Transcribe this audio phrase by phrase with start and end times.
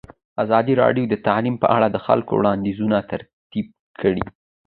[0.43, 3.67] ازادي راډیو د تعلیم په اړه د خلکو وړاندیزونه ترتیب
[4.01, 4.23] کړي.